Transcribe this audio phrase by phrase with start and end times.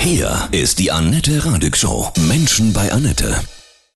[0.00, 2.10] Hier ist die Annette Radig Show.
[2.26, 3.34] Menschen bei Annette.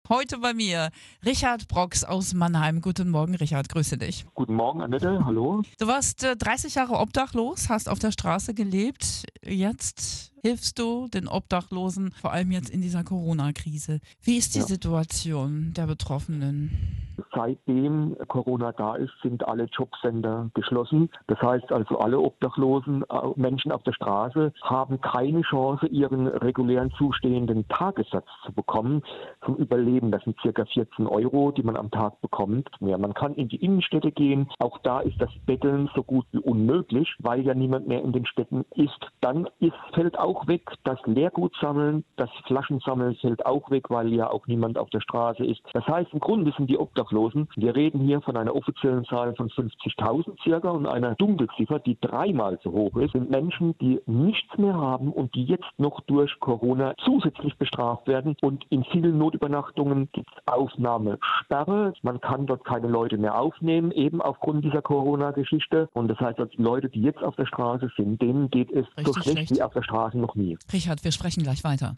[0.08, 0.90] Heute bei mir
[1.24, 2.82] Richard Brox aus Mannheim.
[2.82, 3.70] Guten Morgen, Richard.
[3.70, 4.26] Grüße dich.
[4.34, 5.24] Guten Morgen, Annette.
[5.24, 5.62] Hallo.
[5.78, 9.24] Du warst äh, 30 Jahre obdachlos, hast auf der Straße gelebt.
[9.42, 14.00] Jetzt hilfst du den Obdachlosen, vor allem jetzt in dieser Corona-Krise.
[14.22, 14.66] Wie ist die Ja.
[14.66, 17.06] Situation der Betroffenen?
[17.34, 21.10] Seitdem Corona da ist, sind alle Jobcenter geschlossen.
[21.26, 26.90] Das heißt also, alle Obdachlosen, äh, Menschen auf der Straße haben keine Chance, ihren regulären
[26.92, 29.02] zustehenden Tagessatz zu bekommen
[29.44, 30.10] zum Überleben.
[30.10, 32.68] Das sind circa 14 Euro, die man am Tag bekommt.
[32.80, 34.48] Ja, man kann in die Innenstädte gehen.
[34.58, 38.26] Auch da ist das Betteln so gut wie unmöglich, weil ja niemand mehr in den
[38.26, 39.10] Städten ist.
[39.20, 44.46] Dann ist, fällt auch weg das Leergutsammeln, das Flaschensammeln fällt auch weg, weil ja auch
[44.46, 45.60] niemand auf der Straße ist.
[45.72, 47.23] Das heißt, im Grunde sind die Obdachlosen,
[47.56, 52.58] wir reden hier von einer offiziellen Zahl von 50.000 circa und einer Dunkelziffer, die dreimal
[52.62, 56.94] so hoch ist, sind Menschen, die nichts mehr haben und die jetzt noch durch Corona
[57.04, 58.36] zusätzlich bestraft werden.
[58.42, 61.94] Und in vielen Notübernachtungen gibt es Aufnahmesperre.
[62.02, 65.88] Man kann dort keine Leute mehr aufnehmen, eben aufgrund dieser Corona-Geschichte.
[65.92, 68.86] Und das heißt, also die Leute, die jetzt auf der Straße sind, denen geht es
[68.96, 69.50] so Richtig schlecht schlecht.
[69.56, 70.56] wie auf der Straße noch nie.
[70.72, 71.94] Richard, wir sprechen gleich weiter.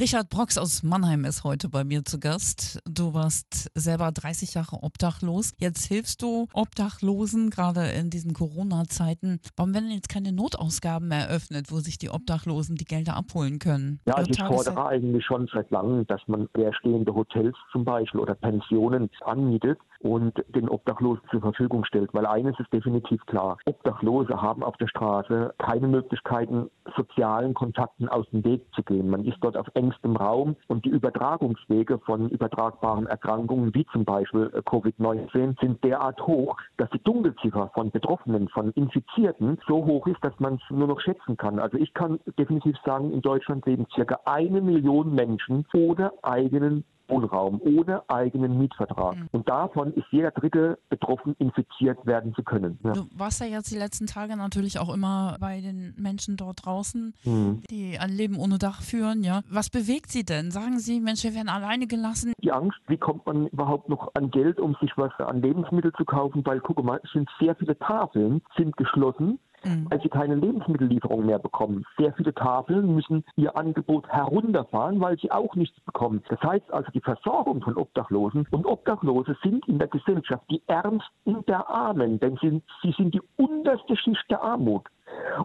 [0.00, 2.80] Richard Brox aus Mannheim ist heute bei mir zu Gast.
[2.88, 5.52] Du warst selber 30 Jahre obdachlos.
[5.58, 9.40] Jetzt hilfst du Obdachlosen, gerade in diesen Corona-Zeiten.
[9.58, 14.00] Warum werden jetzt keine Notausgaben eröffnet, wo sich die Obdachlosen die Gelder abholen können?
[14.06, 18.34] Ja, also ich fordere eigentlich schon seit langem, dass man leerstehende Hotels zum Beispiel oder
[18.34, 22.14] Pensionen anmietet und den Obdachlosen zur Verfügung stellt.
[22.14, 28.26] Weil eines ist definitiv klar, Obdachlose haben auf der Straße keine Möglichkeiten, sozialen Kontakten aus
[28.30, 29.10] dem Weg zu gehen.
[29.10, 34.50] Man ist dort auf engstem Raum und die Übertragungswege von übertragbaren Erkrankungen wie zum Beispiel
[34.54, 40.22] äh, Covid-19 sind derart hoch, dass die Dunkelziffer von Betroffenen, von Infizierten so hoch ist,
[40.22, 41.58] dass man es nur noch schätzen kann.
[41.58, 47.60] Also ich kann definitiv sagen, in Deutschland leben circa eine Million Menschen ohne eigenen Wohnraum,
[47.62, 49.16] ohne eigenen Mietvertrag.
[49.32, 52.78] Und davon ist jeder Dritte betroffen, infiziert werden zu können.
[52.84, 52.92] Ja.
[52.92, 57.14] Du warst ja jetzt die letzten Tage natürlich auch immer bei den Menschen dort draußen,
[57.24, 57.62] Mhm.
[57.70, 59.42] die ein Leben ohne Dach führen, ja.
[59.50, 60.50] Was bewegt sie denn?
[60.50, 62.32] Sagen sie, Mensch, wir werden alleine gelassen.
[62.42, 66.04] Die Angst, wie kommt man überhaupt noch an Geld, um sich was an Lebensmittel zu
[66.04, 66.44] kaufen?
[66.46, 69.86] Weil, guck mal, es sind sehr viele Tafeln, sind geschlossen, Mhm.
[69.90, 71.84] weil sie keine Lebensmittellieferung mehr bekommen.
[71.98, 76.22] Sehr viele Tafeln müssen ihr Angebot herunterfahren, weil sie auch nichts bekommen.
[76.28, 81.44] Das heißt also, die Versorgung von Obdachlosen und Obdachlose sind in der Gesellschaft die Ärmsten
[81.46, 84.86] der Armen, denn sie, sie sind die unterste Schicht der Armut.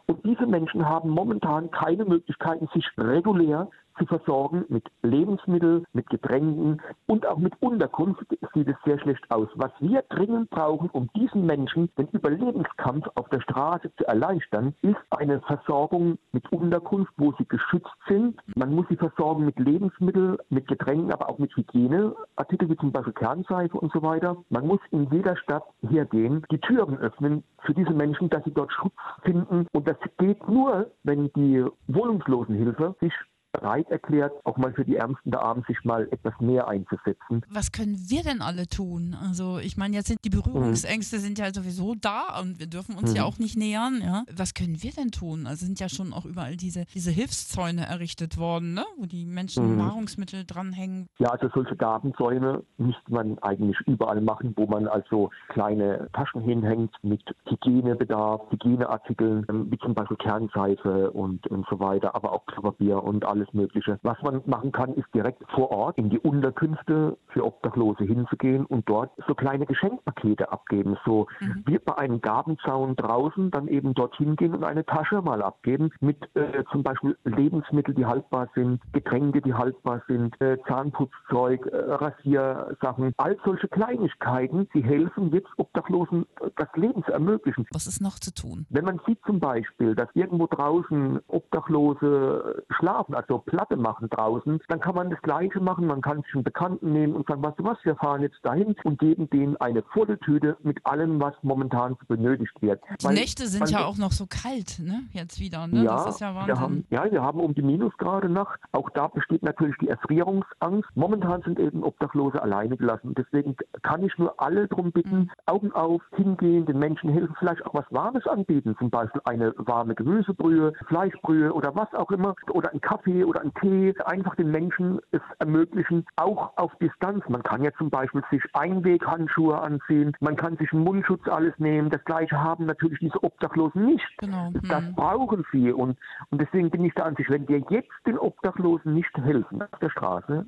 [0.05, 3.67] Und diese Menschen haben momentan keine Möglichkeiten, sich regulär
[3.97, 9.47] zu versorgen mit Lebensmitteln, mit Getränken und auch mit Unterkunft sieht es sehr schlecht aus.
[9.55, 14.97] Was wir dringend brauchen, um diesen Menschen den Überlebenskampf auf der Straße zu erleichtern, ist
[15.11, 18.39] eine Versorgung mit Unterkunft, wo sie geschützt sind.
[18.55, 23.13] Man muss sie versorgen mit Lebensmitteln, mit Getränken, aber auch mit Hygieneartikeln wie zum Beispiel
[23.13, 24.37] Kernseife und so weiter.
[24.49, 28.71] Man muss in jeder Stadt hergehen, die Türen öffnen für diese Menschen, dass sie dort
[28.71, 29.67] Schutz finden.
[29.73, 33.13] Und das geht nur, wenn die Wohnungslosenhilfe sich
[33.55, 37.43] bereit erklärt, auch mal für die Ärmsten der Armen sich mal etwas mehr einzusetzen.
[37.49, 39.15] Was können wir denn alle tun?
[39.21, 43.13] Also ich meine, jetzt sind die Berührungsängste sind ja sowieso da und wir dürfen uns
[43.13, 43.27] ja Mhm.
[43.29, 44.01] auch nicht nähern.
[44.01, 44.23] Ja?
[44.35, 45.47] Was können wir denn tun?
[45.47, 48.83] Also sind ja schon auch überall diese, diese Hilfszäune errichtet worden, ne?
[48.97, 49.77] wo die Menschen Mhm.
[49.77, 51.07] Nahrungsmittel dranhängen.
[51.19, 56.93] Ja, also solche Gabenzäune müsste man eigentlich überall machen, wo man also kleine Taschen hinhängt
[57.03, 63.01] mit Hygienebedarf, Hygieneartikeln, ähm, wie zum Beispiel Kernseife und, und so weiter, aber auch Klopapier
[63.03, 63.99] und alles Mögliche.
[64.03, 68.87] Was man machen kann, ist direkt vor Ort in die Unterkünfte für Obdachlose hinzugehen und
[68.89, 70.97] dort so kleine Geschenkpakete abgeben.
[71.05, 71.27] So
[71.65, 76.17] wie bei einem Gabenzaun draußen dann eben dorthin gehen und eine Tasche mal abgeben mit
[76.35, 83.13] äh, zum Beispiel Lebensmitteln, die haltbar sind, Getränke, die haltbar sind, äh, Zahnputzzeug, äh, Rasiersachen,
[83.17, 87.65] all solche Kleinigkeiten, die helfen jetzt Obdachlosen äh, das Leben zu ermöglichen.
[87.71, 88.65] Was ist noch zu tun?
[88.69, 94.79] Wenn man sieht zum Beispiel, dass irgendwo draußen Obdachlose schlafen, also Platte machen draußen, dann
[94.79, 95.87] kann man das Gleiche machen.
[95.87, 98.75] Man kann sich einen Bekannten nehmen und sagen, weißt du was, wir fahren jetzt dahin
[98.83, 102.81] und geben denen eine volle Tüte mit allem, was momentan so benötigt wird.
[103.01, 105.03] Die Weil Nächte sind ja auch noch so kalt, ne?
[105.11, 105.83] Jetzt wieder, ne?
[105.83, 106.59] ja, das ist ja wir Wahnsinn.
[106.59, 108.59] haben, ja, wir haben um die Minusgrade Nacht.
[108.71, 110.89] Auch da besteht natürlich die Erfrierungsangst.
[110.95, 113.13] Momentan sind eben Obdachlose alleine gelassen.
[113.17, 115.29] Deswegen kann ich nur alle darum bitten, Mhm.
[115.45, 118.75] Augen auf, hingehen, den Menschen helfen, vielleicht auch was Warmes anbieten.
[118.79, 122.35] Zum Beispiel eine warme Gemüsebrühe, Fleischbrühe oder was auch immer.
[122.51, 123.93] Oder ein Kaffee oder ein Tee.
[124.05, 127.23] Einfach den Menschen es ermöglichen, auch auf Distanz.
[127.29, 131.89] Man kann ja zum Beispiel sich Einweghandschuhe anziehen, man kann sich einen Mundschutz alles nehmen.
[131.89, 134.17] Das Gleiche haben natürlich diese Obdachlosen nicht.
[134.17, 134.51] Genau.
[134.69, 134.95] Das Hm.
[134.95, 135.97] brauchen sie und,
[136.31, 139.89] und deswegen bin ich der Ansicht, wenn wir jetzt den Obdachlosen nicht helfen auf der
[139.89, 140.45] Straße,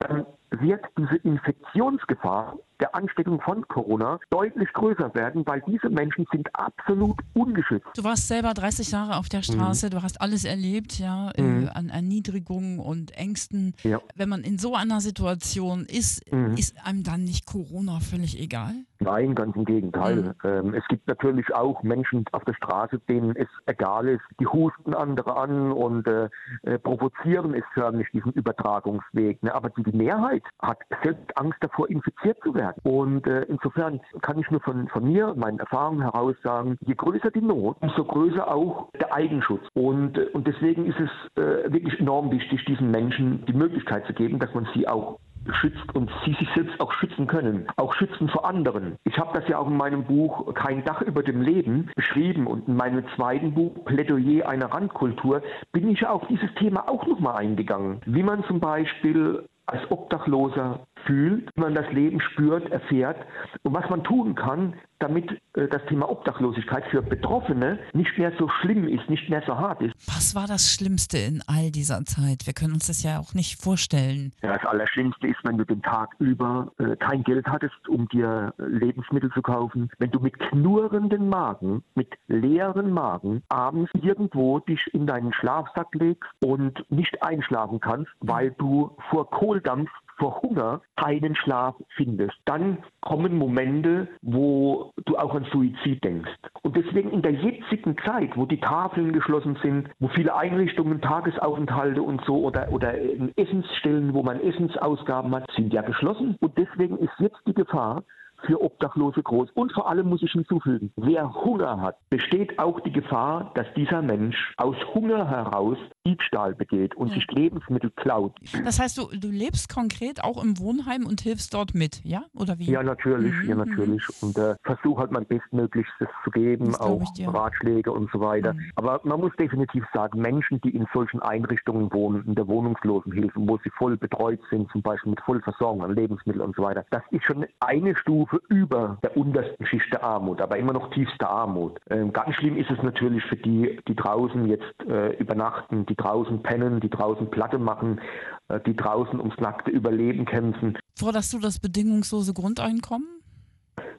[0.00, 6.48] dann wird diese Infektionsgefahr der Ansteckung von Corona deutlich größer werden, weil diese Menschen sind
[6.54, 7.86] absolut ungeschützt.
[7.96, 11.66] Du warst selber 30 Jahre auf der Straße, du hast alles erlebt, ja, Mhm.
[11.66, 13.74] äh, an Erniedrigungen und Ängsten.
[13.84, 14.00] Ja.
[14.14, 16.56] Wenn man in so einer Situation ist, Mhm.
[16.56, 18.74] ist einem dann nicht Corona völlig egal?
[19.04, 20.16] Nein, ganz im Gegenteil.
[20.16, 20.34] Mhm.
[20.44, 24.22] Ähm, es gibt natürlich auch Menschen auf der Straße, denen es egal ist.
[24.40, 26.28] Die husten andere an und äh,
[26.62, 29.42] äh, provozieren es förmlich diesen Übertragungsweg.
[29.42, 29.54] Ne?
[29.54, 32.80] Aber die, die Mehrheit hat selbst Angst davor, infiziert zu werden.
[32.82, 37.30] Und äh, insofern kann ich nur von, von mir, meinen Erfahrungen heraus sagen, je größer
[37.30, 39.62] die Not, umso größer auch der Eigenschutz.
[39.74, 41.10] Und, äh, und deswegen ist es
[41.42, 45.18] äh, wirklich enorm wichtig, diesen Menschen die Möglichkeit zu geben, dass man sie auch
[45.52, 48.96] schützt und sie sich selbst auch schützen können, auch schützen vor anderen.
[49.04, 52.68] Ich habe das ja auch in meinem Buch Kein Dach über dem Leben beschrieben und
[52.68, 55.42] in meinem zweiten Buch Plädoyer einer Randkultur
[55.72, 58.00] bin ich auf dieses Thema auch nochmal eingegangen.
[58.06, 63.18] Wie man zum Beispiel als Obdachloser fühlt, wie man das Leben spürt, erfährt
[63.62, 68.48] und was man tun kann, damit äh, das Thema Obdachlosigkeit für Betroffene nicht mehr so
[68.60, 69.94] schlimm ist, nicht mehr so hart ist.
[70.06, 72.46] Was war das Schlimmste in all dieser Zeit?
[72.46, 74.32] Wir können uns das ja auch nicht vorstellen.
[74.42, 78.54] Ja, das Allerschlimmste ist, wenn du den Tag über äh, kein Geld hattest, um dir
[78.58, 79.90] äh, Lebensmittel zu kaufen.
[79.98, 86.30] Wenn du mit knurrenden Magen, mit leeren Magen abends irgendwo dich in deinen Schlafsack legst
[86.42, 92.36] und nicht einschlafen kannst, weil du vor Kohldampf vor Hunger keinen Schlaf findest.
[92.44, 96.30] Dann kommen Momente, wo du auch an Suizid denkst.
[96.62, 102.02] Und deswegen in der jetzigen Zeit, wo die Tafeln geschlossen sind, wo viele Einrichtungen, Tagesaufenthalte
[102.02, 102.94] und so oder, oder
[103.36, 106.36] Essensstellen, wo man Essensausgaben hat, sind ja geschlossen.
[106.40, 108.04] Und deswegen ist jetzt die Gefahr,
[108.46, 109.50] für Obdachlose groß.
[109.54, 114.02] Und vor allem muss ich hinzufügen, wer Hunger hat, besteht auch die Gefahr, dass dieser
[114.02, 117.14] Mensch aus Hunger heraus Diebstahl begeht und Ja.
[117.14, 118.32] sich Lebensmittel klaut.
[118.64, 122.24] Das heißt, du, du lebst konkret auch im Wohnheim und hilfst dort mit, ja?
[122.34, 122.70] Oder wie?
[122.70, 124.02] Ja, natürlich, Mhm, ja, natürlich.
[124.22, 127.00] Und äh, versuche halt mein Bestmöglichstes zu geben, auch.
[127.26, 128.54] Ratschläge und so weiter.
[128.54, 128.70] Mhm.
[128.76, 133.58] Aber man muss definitiv sagen, Menschen, die in solchen Einrichtungen wohnen, in der Wohnungslosenhilfe, wo
[133.64, 137.24] sie voll betreut sind, zum Beispiel mit Vollversorgung an Lebensmitteln und so weiter, das ist
[137.24, 141.78] schon eine Stufe über der untersten Schicht der Armut, aber immer noch tiefste Armut.
[141.90, 146.42] Ähm, ganz schlimm ist es natürlich für die, die draußen jetzt äh, übernachten, die draußen
[146.42, 148.00] pennen, die draußen Platte machen,
[148.48, 150.78] äh, die draußen ums nackte Überleben kämpfen.
[150.98, 153.06] Forderst du das bedingungslose Grundeinkommen?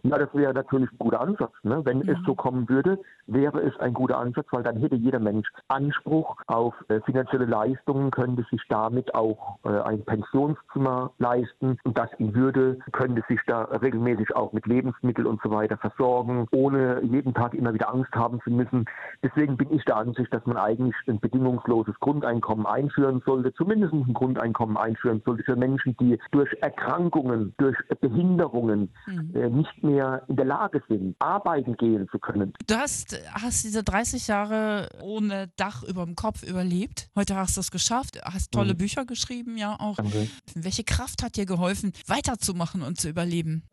[0.06, 1.52] Ja, das wäre natürlich ein guter Ansatz.
[1.64, 1.82] Ne?
[1.84, 2.26] Wenn es Mhm.
[2.28, 6.76] so kommen würde, wäre es ein guter Ansatz, weil dann hätte jeder Mensch Anspruch auf
[6.90, 12.78] äh, finanzielle Leistungen, könnte sich damit auch äh, ein Pensionszimmer leisten und das in Würde,
[12.92, 17.74] könnte sich da regelmäßig auch mit Lebensmitteln und so weiter versorgen, ohne jeden Tag immer
[17.74, 18.86] wieder Angst haben zu müssen.
[19.24, 24.14] Deswegen bin ich der Ansicht, dass man eigentlich ein bedingungsloses Grundeinkommen einführen sollte, zumindest ein
[24.14, 29.32] Grundeinkommen einführen sollte für Menschen, die durch Erkrankungen, durch Behinderungen Mhm.
[29.36, 29.95] äh, nicht mehr
[30.28, 32.54] in der Lage sind, arbeiten gehen zu können.
[32.68, 37.10] Du hast, hast diese 30 Jahre ohne Dach über dem Kopf überlebt.
[37.16, 38.78] Heute hast du es geschafft, hast tolle Mhm.
[38.78, 39.96] Bücher geschrieben, ja auch.
[39.98, 40.28] Danke.
[40.54, 43.64] Welche Kraft hat dir geholfen, weiterzumachen und zu überleben?